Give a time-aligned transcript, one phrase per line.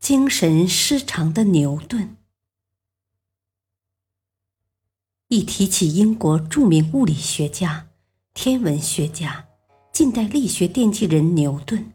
[0.00, 2.16] 精神失常的牛顿。
[5.28, 7.88] 一提起英国著名物理学家、
[8.32, 9.46] 天文学家、
[9.92, 11.92] 近代力学奠基人牛顿，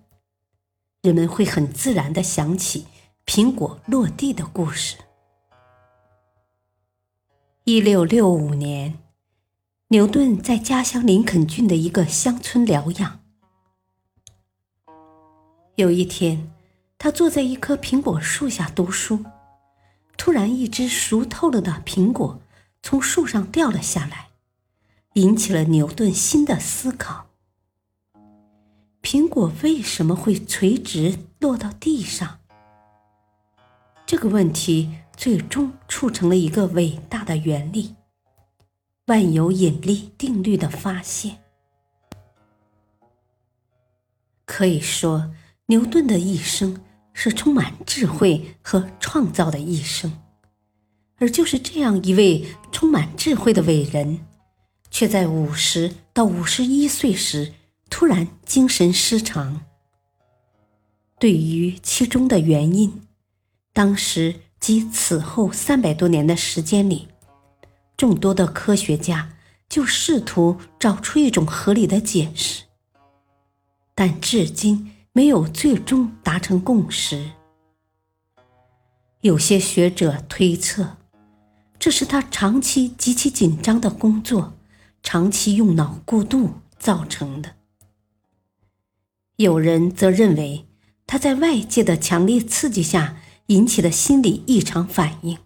[1.01, 2.85] 人们会很自然的想起
[3.25, 4.97] 苹果落地的故事。
[7.63, 8.99] 一六六五年，
[9.87, 13.19] 牛顿在家乡林肯郡的一个乡村疗养。
[15.75, 16.54] 有一天。
[17.05, 19.23] 他坐在一棵苹果树下读书，
[20.17, 22.41] 突然，一只熟透了的苹果
[22.81, 24.29] 从树上掉了下来，
[25.13, 27.27] 引起了牛顿新的思考：
[29.03, 32.39] 苹果为什么会垂直落到地上？
[34.07, 37.93] 这个问题最终促成了一个伟大的原理——
[39.05, 41.43] 万有引力定律的发现。
[44.45, 45.31] 可以说，
[45.67, 46.81] 牛顿的一生。
[47.17, 50.19] 是充满智慧和创造的一生，
[51.15, 54.19] 而就是这样一位充满智慧的伟人，
[54.91, 57.53] 却在五十到五十一岁时
[57.89, 59.61] 突然精神失常。
[61.17, 63.01] 对于其中的原因，
[63.71, 67.07] 当时及此后三百多年的时间里，
[67.95, 69.37] 众多的科学家
[69.69, 72.65] 就试图找出一种合理的解释，
[73.95, 74.91] 但至今。
[75.17, 77.31] 没有最终达成共识。
[79.21, 80.97] 有些学者推测，
[81.79, 84.57] 这是他长期极其紧张的工作，
[85.01, 87.55] 长期用脑过度造成的。
[89.37, 90.65] 有人则认为
[91.07, 93.15] 他在外界的强烈刺激下
[93.45, 95.37] 引起的心理异常反应。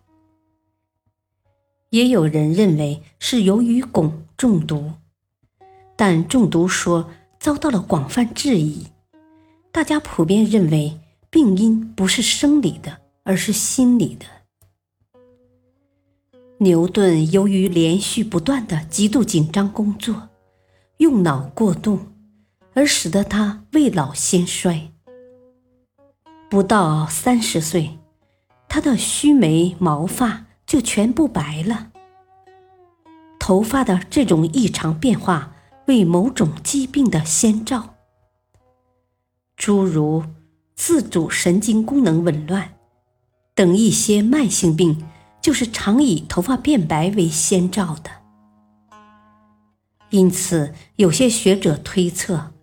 [1.92, 4.94] 也有人认为是由于汞中毒，
[5.96, 8.88] 但中毒说遭到了广泛质疑。
[9.72, 11.00] 大家普遍认为，
[11.30, 14.26] 病因不是生理的，而是心理的。
[16.58, 20.30] 牛顿由于连续不断的极度紧张工作，
[20.98, 22.00] 用脑过度，
[22.74, 24.92] 而使得他未老先衰。
[26.50, 28.00] 不到三十岁，
[28.68, 31.92] 他的须眉毛发就全部白了。
[33.40, 35.56] 头发的这种异常变化，
[35.86, 37.99] 为某种疾病的先兆。
[39.60, 40.24] 诸如
[40.74, 42.76] 自主神经功能紊乱
[43.54, 45.06] 等一些慢性病，
[45.42, 48.10] 就是常以头发变白为先兆的。
[50.12, 52.54] 因此，有些学者推测，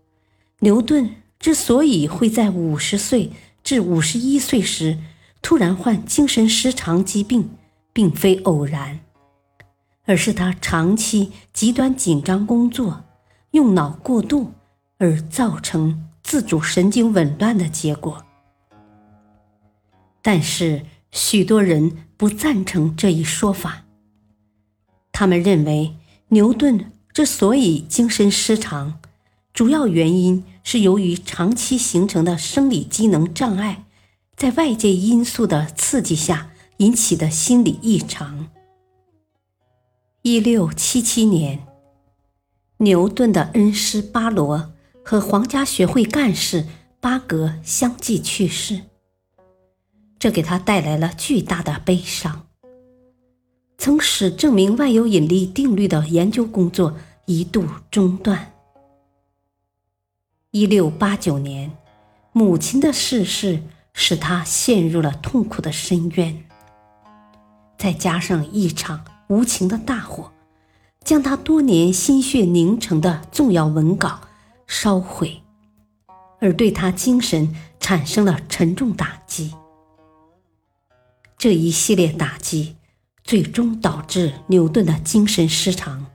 [0.60, 3.30] 牛顿之所以会在五十岁
[3.62, 4.98] 至五十一岁时
[5.42, 7.50] 突然患精神失常疾病，
[7.92, 9.00] 并非偶然，
[10.06, 13.04] 而是他长期极端紧张工作、
[13.50, 14.52] 用脑过度
[14.96, 16.06] 而造成。
[16.26, 18.26] 自主神经紊乱的结果，
[20.20, 23.84] 但是许多人不赞成这一说法。
[25.12, 25.94] 他们认为，
[26.31, 28.98] 牛顿之所以精神失常，
[29.54, 33.84] 主要原因是由于长期形成的生理机能障碍，
[34.37, 38.48] 在外界因素的刺激下引起的心理异常。
[40.22, 41.64] 一六七七年，
[42.78, 44.72] 牛顿的恩师巴罗。
[45.09, 46.67] 和皇家学会干事
[47.00, 48.81] 巴格相继去世，
[50.19, 52.49] 这给他带来了巨大的悲伤，
[53.79, 58.53] 曾使证明万有引力定律的研究工作一度中断。
[60.50, 61.70] 一六八九年，
[62.32, 63.62] 母亲的逝世
[63.93, 66.44] 使他陷入了痛苦的深渊，
[67.79, 70.32] 再加上一场无情的大火，
[71.05, 74.23] 将他多年心血凝成的重要文稿。
[74.66, 75.42] 烧毁，
[76.40, 79.54] 而对他精神产生了沉重打击。
[81.38, 82.76] 这一系列打击
[83.22, 86.06] 最终导致牛顿的精神失常。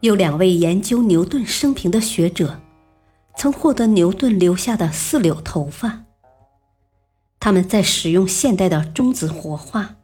[0.00, 2.60] 有两位研究牛顿生平的学者，
[3.36, 6.04] 曾获得牛顿留下的四绺头发。
[7.38, 9.96] 他们在使用现代的中子活化、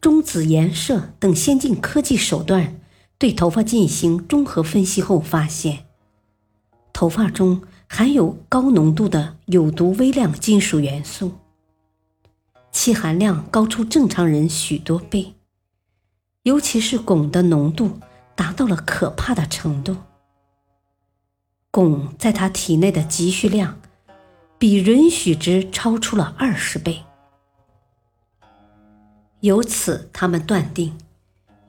[0.00, 2.79] 中子颜色等先进科技手段。
[3.20, 5.84] 对头发进行综合分析后发现，
[6.90, 11.32] 头发中含有高浓度的有毒微量金属元素，
[12.72, 15.34] 其含量高出正常人许多倍，
[16.44, 18.00] 尤其是汞的浓度
[18.34, 19.98] 达到了可怕的程度。
[21.70, 23.78] 汞在他体内的积蓄量
[24.58, 27.04] 比允许值超出了二十倍，
[29.40, 30.96] 由此他们断定。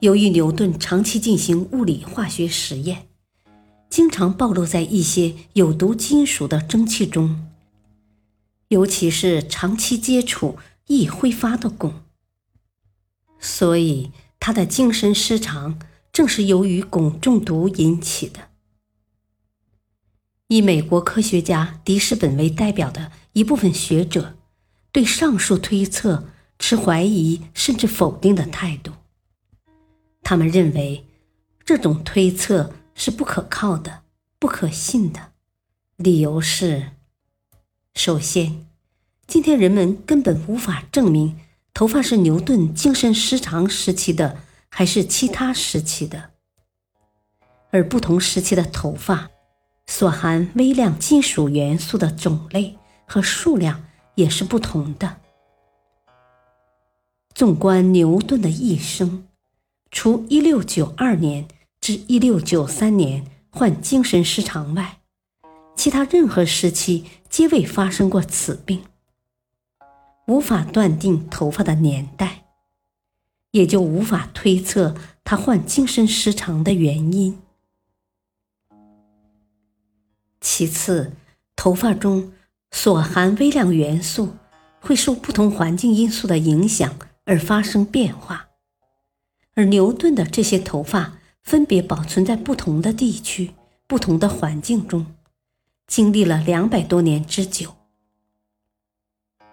[0.01, 3.07] 由于牛顿长期进行物理化学实验，
[3.87, 7.47] 经常暴露在一些有毒金属的蒸汽中，
[8.69, 10.57] 尤其是长期接触
[10.87, 11.91] 易挥发的汞，
[13.39, 14.09] 所以
[14.39, 15.77] 他的精神失常
[16.11, 18.49] 正是由于汞中毒引起的。
[20.47, 24.35] 以美国科学家迪什本为代表的一部分学者，
[24.91, 26.27] 对上述推测
[26.57, 28.93] 持怀疑甚至否定的态度。
[30.21, 31.05] 他们认为，
[31.65, 34.03] 这种推测是不可靠的、
[34.39, 35.31] 不可信的。
[35.97, 36.91] 理由是：
[37.93, 38.65] 首先，
[39.27, 41.39] 今天人们根本无法证明
[41.73, 44.37] 头发是牛顿精神失常时期的
[44.69, 46.31] 还是其他时期的，
[47.71, 49.29] 而不同时期的头发
[49.85, 53.83] 所含微量金属元素的种类和数量
[54.15, 55.17] 也是不同的。
[57.33, 59.27] 纵观牛顿的一生。
[59.91, 61.47] 除1692年
[61.81, 64.99] 至1693年患精神失常外，
[65.75, 68.83] 其他任何时期皆未发生过此病。
[70.27, 72.45] 无法断定头发的年代，
[73.51, 74.95] 也就无法推测
[75.25, 77.37] 他患精神失常的原因。
[80.39, 81.11] 其次，
[81.55, 82.31] 头发中
[82.71, 84.35] 所含微量元素
[84.79, 88.47] 会受不同环境因素的影响而发生变化。
[89.55, 93.51] 而牛顿的这些头发分别保存在不同的地区、
[93.87, 95.05] 不同的环境中，
[95.87, 97.75] 经历了两百多年之久，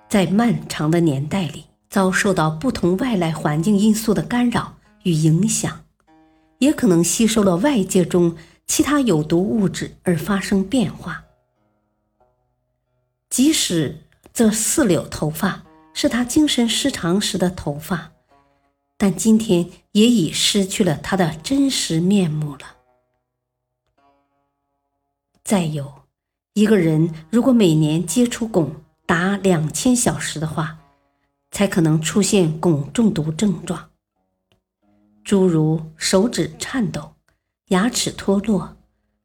[0.08, 5.84] 在漫长的年代里遭受到不同外来环境因素的干扰与影响，
[6.58, 8.36] 也可能吸收了外界中
[8.66, 11.24] 其他有毒物质而发生变化。
[13.28, 18.12] 即使这四绺头发是他精神失常时的头发。
[19.00, 22.76] 但今天也已失去了它的真实面目了。
[25.44, 26.02] 再有，
[26.52, 28.68] 一个人如果每年接触汞
[29.06, 30.80] 达两千小时的话，
[31.52, 33.88] 才可能出现汞中毒症状，
[35.22, 37.12] 诸如手指颤抖、
[37.68, 38.76] 牙齿脱落、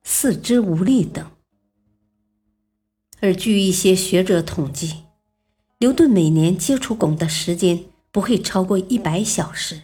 [0.03, 1.29] 四肢无力等。
[3.19, 5.05] 而据一些学者统计，
[5.79, 7.85] 牛顿每年接触汞的时间。
[8.13, 9.81] 不会超过一百小时，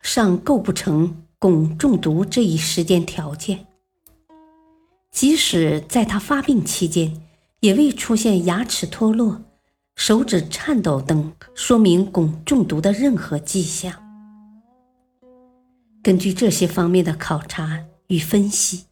[0.00, 3.68] 尚构不成汞中毒这一时间条件。
[5.12, 7.22] 即使在他发病期间，
[7.60, 9.40] 也未出现牙齿脱落、
[9.94, 13.94] 手指颤抖等说明汞中毒的任何迹象。
[16.02, 18.86] 根据这些方面的考察与分析，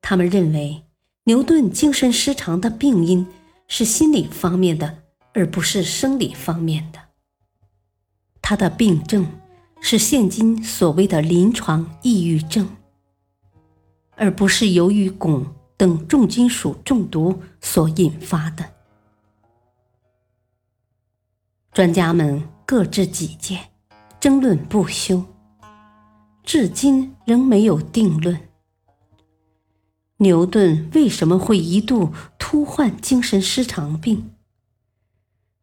[0.00, 0.82] 他们认为
[1.24, 3.26] 牛顿精神失常的病因
[3.68, 5.02] 是心理方面的，
[5.34, 7.09] 而不是生理方面的。
[8.50, 9.24] 他的病症
[9.80, 12.68] 是现今所谓的临床抑郁症，
[14.16, 18.64] 而不是由于汞等重金属中毒所引发的。
[21.72, 23.70] 专家们各执己见，
[24.18, 25.24] 争论不休，
[26.42, 28.36] 至今仍没有定论。
[30.16, 34.32] 牛顿为什么会一度突患精神失常病，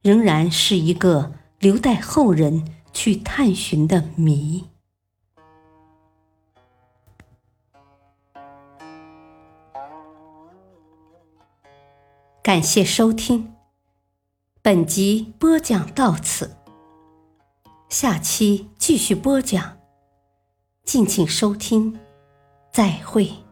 [0.02, 2.76] 仍然是一个留待后人。
[2.98, 4.66] 去探寻的谜。
[12.42, 13.54] 感谢收听，
[14.64, 16.58] 本集播讲到此，
[17.88, 19.78] 下期继续播讲，
[20.84, 22.00] 敬请收听，
[22.74, 23.47] 再会。